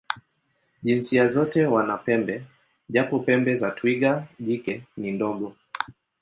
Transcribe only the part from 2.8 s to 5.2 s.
japo pembe za twiga jike ni